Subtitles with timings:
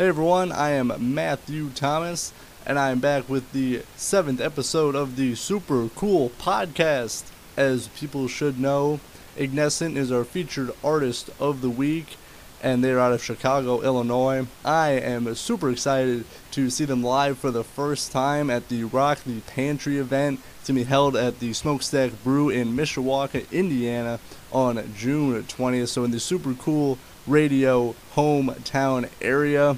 [0.00, 2.32] Hey everyone, I am Matthew Thomas,
[2.64, 7.24] and I am back with the seventh episode of the Super Cool Podcast.
[7.54, 9.00] As people should know,
[9.36, 12.16] Ignescent is our featured artist of the week,
[12.62, 14.46] and they're out of Chicago, Illinois.
[14.64, 19.24] I am super excited to see them live for the first time at the Rock
[19.24, 24.18] the Pantry event to be held at the Smokestack Brew in Mishawaka, Indiana
[24.50, 25.88] on June 20th.
[25.88, 26.96] So, in the super cool
[27.26, 29.70] radio hometown area.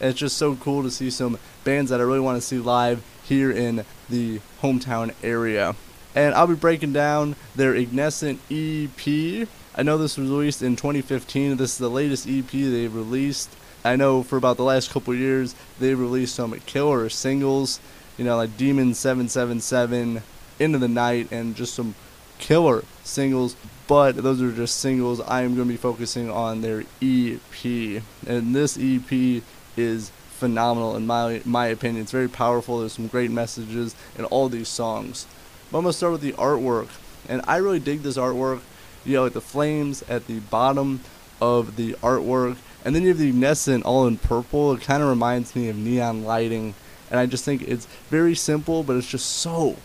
[0.00, 2.58] And it's just so cool to see some bands that I really want to see
[2.58, 5.74] live here in the hometown area.
[6.14, 9.48] And I'll be breaking down their Ignescent EP.
[9.76, 11.56] I know this was released in 2015.
[11.56, 13.50] This is the latest EP they've released.
[13.84, 17.80] I know for about the last couple years they've released some killer singles,
[18.16, 20.22] you know, like Demon 777,
[20.58, 21.94] Into the Night, and just some
[22.38, 23.56] killer singles.
[23.86, 25.20] But those are just singles.
[25.20, 28.02] I am going to be focusing on their EP.
[28.26, 29.42] And this EP
[29.76, 32.02] is phenomenal in my my opinion.
[32.02, 32.80] It's very powerful.
[32.80, 35.26] There's some great messages in all these songs.
[35.70, 36.88] But I'm gonna start with the artwork,
[37.28, 38.60] and I really dig this artwork.
[39.04, 41.00] You know, like the flames at the bottom
[41.40, 44.72] of the artwork, and then you have the Ignescent all in purple.
[44.72, 46.74] It kind of reminds me of neon lighting,
[47.10, 49.76] and I just think it's very simple, but it's just so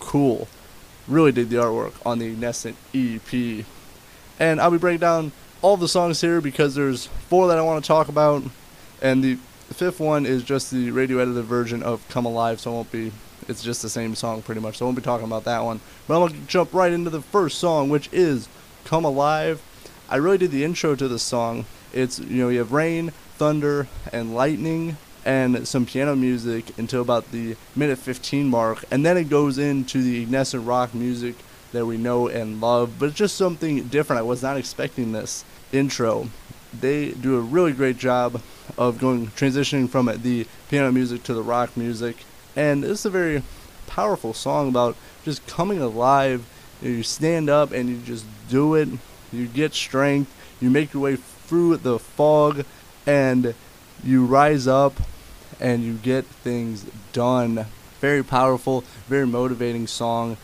[0.00, 0.48] cool.
[1.08, 3.64] Really dig the artwork on the Ignescent EP,
[4.38, 7.82] and I'll be breaking down all the songs here because there's four that I want
[7.82, 8.42] to talk about,
[9.00, 9.36] and the
[9.72, 13.12] fifth one is just the radio edited version of Come Alive, so it won't be
[13.48, 14.76] it's just the same song pretty much.
[14.76, 15.80] So I won't be talking about that one.
[16.06, 18.48] But I'm gonna jump right into the first song, which is
[18.84, 19.62] "Come Alive."
[20.10, 21.64] I really did the intro to this song.
[21.92, 24.98] It's you know you have rain, thunder, and lightning,
[25.28, 30.00] and some piano music until about the minute 15 mark, and then it goes into
[30.00, 31.34] the ignescent rock music
[31.72, 32.94] that we know and love.
[32.98, 34.20] But it's just something different.
[34.20, 36.30] I was not expecting this intro.
[36.72, 38.40] They do a really great job
[38.78, 42.16] of going transitioning from the piano music to the rock music
[42.56, 43.42] and it's a very
[43.86, 46.44] powerful song about just coming alive.
[46.82, 48.88] You stand up and you just do it.
[49.32, 50.34] You get strength.
[50.60, 52.64] You make your way through the fog
[53.06, 53.54] and
[54.02, 54.94] you rise up
[55.60, 57.66] and you get things done.
[58.00, 60.36] Very powerful, very motivating song.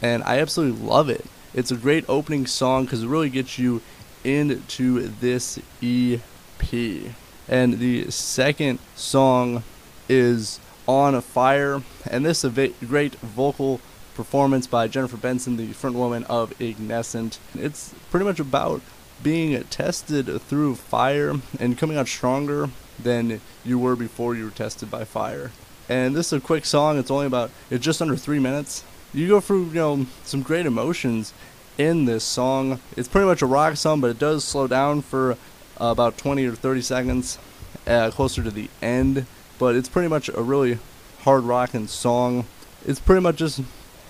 [0.00, 1.24] And I absolutely love it.
[1.54, 3.82] It's a great opening song because it really gets you
[4.24, 7.12] into this EP.
[7.48, 9.62] And the second song
[10.08, 13.80] is on Fire, and this is a great vocal
[14.14, 17.38] performance by Jennifer Benson, the frontwoman of Ignescent.
[17.54, 18.80] It's pretty much about
[19.22, 22.70] being tested through fire and coming out stronger
[23.02, 25.50] than you were before you were tested by fire.
[25.88, 26.98] And this is a quick song.
[26.98, 28.84] It's only about it's just under three minutes.
[29.14, 31.32] You go through you know some great emotions
[31.78, 32.80] in this song.
[32.96, 35.36] It's pretty much a rock song, but it does slow down for uh,
[35.78, 37.38] about 20 or 30 seconds
[37.86, 39.26] uh, closer to the end
[39.58, 40.78] but it's pretty much a really
[41.20, 42.46] hard rocking song.
[42.84, 43.60] It's pretty much just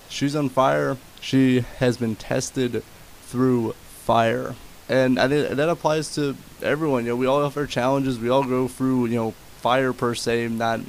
[0.08, 0.96] she's on fire.
[1.20, 2.82] She has been tested
[3.22, 4.54] through fire,
[4.88, 7.04] and I think that applies to everyone.
[7.04, 8.18] You know, we all have our challenges.
[8.18, 9.30] We all go through you know
[9.60, 10.80] fire per se, not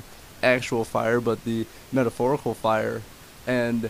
[0.44, 3.02] actual fire, but the metaphorical fire,
[3.46, 3.90] and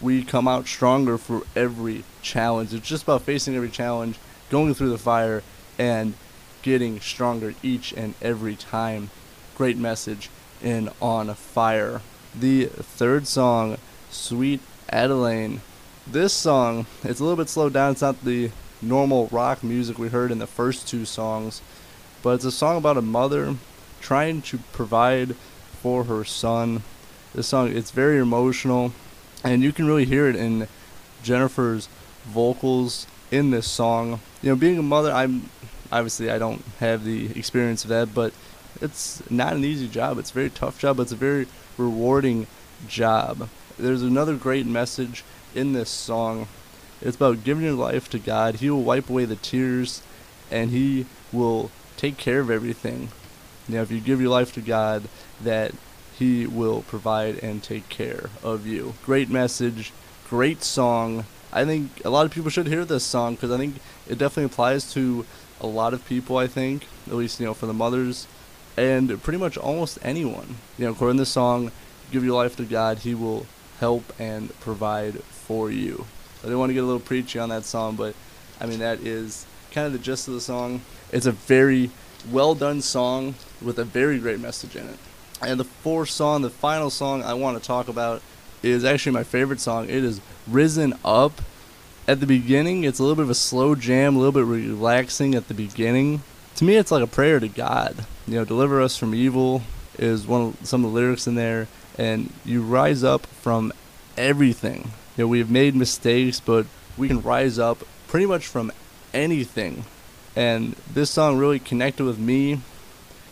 [0.00, 2.74] we come out stronger for every challenge.
[2.74, 4.18] It's just about facing every challenge,
[4.50, 5.42] going through the fire,
[5.78, 6.14] and
[6.62, 9.10] getting stronger each and every time
[9.54, 10.30] great message
[10.62, 12.00] in On Fire.
[12.34, 13.78] The third song,
[14.10, 15.60] Sweet Adeline.
[16.06, 17.92] This song, it's a little bit slowed down.
[17.92, 18.50] It's not the
[18.82, 21.62] normal rock music we heard in the first two songs,
[22.22, 23.56] but it's a song about a mother
[24.00, 25.36] trying to provide
[25.80, 26.82] for her son.
[27.34, 28.92] This song, it's very emotional,
[29.42, 30.68] and you can really hear it in
[31.22, 31.88] Jennifer's
[32.24, 34.20] vocals in this song.
[34.42, 35.48] You know, being a mother, I'm
[35.90, 38.32] obviously I don't have the experience of that, but
[38.80, 40.18] it's not an easy job.
[40.18, 40.96] It's a very tough job.
[40.96, 41.46] But it's a very
[41.78, 42.46] rewarding
[42.88, 43.48] job.
[43.78, 46.48] There's another great message in this song.
[47.02, 48.56] It's about giving your life to God.
[48.56, 50.02] He will wipe away the tears
[50.50, 53.08] and he will take care of everything.
[53.68, 55.04] Know, if you give your life to God,
[55.40, 55.72] that
[56.18, 58.94] he will provide and take care of you.
[59.04, 59.92] Great message,
[60.28, 61.24] great song.
[61.52, 63.76] I think a lot of people should hear this song because I think
[64.08, 65.24] it definitely applies to
[65.60, 66.36] a lot of people.
[66.36, 68.26] I think, at least you know, for the mothers
[68.76, 70.56] and pretty much almost anyone.
[70.78, 71.72] You know, according to the song,
[72.10, 73.46] give your life to God, He will
[73.80, 76.06] help and provide for you.
[76.42, 78.14] I didn't want to get a little preachy on that song, but
[78.60, 80.82] I mean, that is kind of the gist of the song.
[81.12, 81.90] It's a very
[82.30, 84.98] well done song with a very great message in it.
[85.40, 88.22] And the fourth song, the final song I want to talk about,
[88.62, 89.88] is actually my favorite song.
[89.88, 91.42] It is Risen Up.
[92.06, 95.34] At the beginning, it's a little bit of a slow jam, a little bit relaxing
[95.34, 96.22] at the beginning.
[96.56, 99.62] To me, it's like a prayer to God you know, deliver us from evil
[99.98, 101.68] is one of some of the lyrics in there,
[101.98, 103.72] and you rise up from
[104.16, 104.90] everything.
[105.16, 106.66] You know, we've made mistakes, but
[106.96, 108.72] we can rise up pretty much from
[109.12, 109.84] anything.
[110.34, 112.60] And this song really connected with me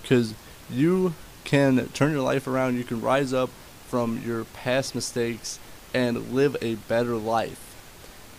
[0.02, 0.34] because
[0.68, 2.76] you can turn your life around.
[2.76, 3.50] You can rise up
[3.88, 5.58] from your past mistakes
[5.94, 7.74] and live a better life.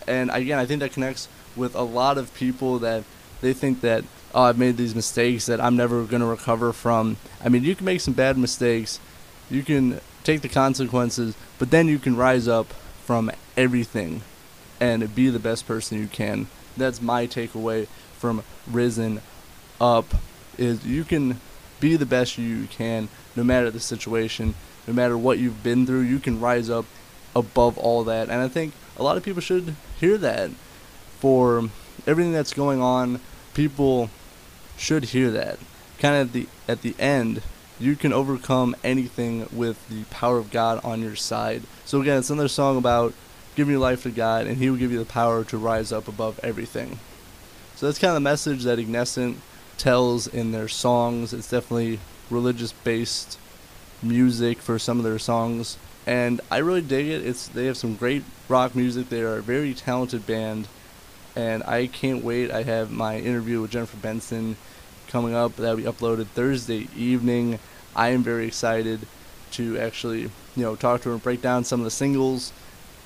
[0.06, 3.04] And again, I think that connects with a lot of people that
[3.40, 4.04] they think that
[4.34, 7.16] oh, I've made these mistakes that I'm never going to recover from.
[7.44, 8.98] I mean, you can make some bad mistakes.
[9.50, 12.72] You can take the consequences, but then you can rise up
[13.12, 14.22] from everything
[14.80, 16.46] and be the best person you can.
[16.78, 17.86] That's my takeaway
[18.16, 19.20] from Risen
[19.78, 20.06] Up
[20.56, 21.38] is you can
[21.78, 24.54] be the best you can no matter the situation,
[24.86, 26.86] no matter what you've been through, you can rise up
[27.36, 28.30] above all that.
[28.30, 30.48] And I think a lot of people should hear that
[31.18, 31.68] for
[32.06, 33.20] everything that's going on.
[33.52, 34.08] People
[34.78, 35.58] should hear that.
[35.98, 37.42] Kind of at the at the end,
[37.82, 41.62] you can overcome anything with the power of God on your side.
[41.84, 43.12] So again, it's another song about
[43.56, 46.06] giving your life to God, and He will give you the power to rise up
[46.06, 47.00] above everything.
[47.74, 49.38] So that's kind of the message that Ignescent
[49.78, 51.32] tells in their songs.
[51.32, 51.98] It's definitely
[52.30, 53.36] religious based
[54.00, 55.76] music for some of their songs,
[56.06, 57.26] and I really dig it.
[57.26, 59.08] It's they have some great rock music.
[59.08, 60.68] They are a very talented band,
[61.34, 62.52] and I can't wait.
[62.52, 64.56] I have my interview with Jennifer Benson
[65.12, 65.54] coming up.
[65.56, 67.58] That'll be uploaded Thursday evening.
[67.94, 69.06] I am very excited
[69.52, 72.50] to actually, you know, talk to her and break down some of the singles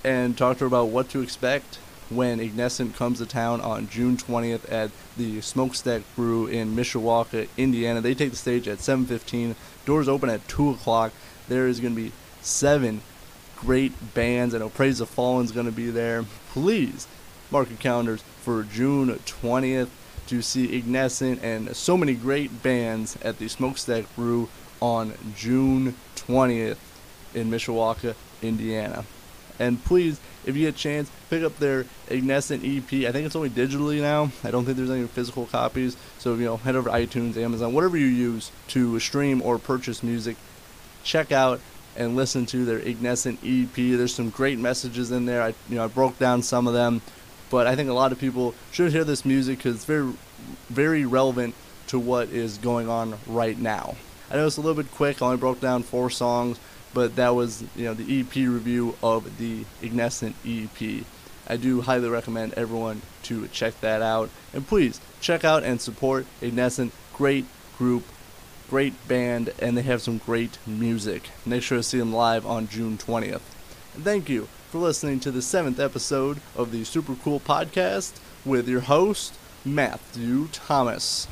[0.05, 4.17] and talk to her about what to expect when Ignescent comes to town on June
[4.17, 8.01] 20th at the Smokestack Brew in Mishawaka, Indiana.
[8.01, 9.57] They take the stage at 7:15.
[9.85, 11.13] Doors open at 2 o'clock.
[11.49, 13.01] There is going to be seven
[13.57, 14.55] great bands.
[14.55, 16.25] I know Praise the Fallen is going to be there.
[16.53, 17.09] Please
[17.51, 19.89] mark your calendars for June 20th
[20.27, 24.49] to see Ignescent and so many great bands at the Smokestack Brew
[24.81, 26.77] on June 20th
[27.35, 29.05] in Mishawaka, Indiana.
[29.59, 33.09] And please, if you get a chance, pick up their Ignescent EP.
[33.09, 34.31] I think it's only digitally now.
[34.45, 35.97] I don't think there's any physical copies.
[36.19, 40.03] So, you know, head over to iTunes, Amazon, whatever you use to stream or purchase
[40.03, 40.37] music.
[41.05, 41.61] Check out
[41.97, 43.75] and listen to their Ignescent EP.
[43.75, 45.43] There's some great messages in there.
[45.43, 47.01] I, you know, I broke down some of them,
[47.51, 50.13] but I think a lot of people should hear this music because it's very,
[50.69, 51.55] very relevant
[51.89, 53.97] to what is going on right now.
[54.31, 55.23] I know it's a little bit quick.
[55.23, 56.59] I only broke down four songs,
[56.93, 61.05] but that was you know the EP review of the Ignescent EP.
[61.49, 66.27] I do highly recommend everyone to check that out, and please check out and support
[66.41, 66.93] Ignescent.
[67.15, 67.45] Great
[67.79, 68.05] group,
[68.69, 71.31] great band, and they have some great music.
[71.45, 73.43] Make sure to see them live on June 20th.
[73.95, 78.13] And thank you for listening to the seventh episode of the Super Cool Podcast
[78.45, 79.35] with your host
[79.65, 81.29] Matthew Thomas.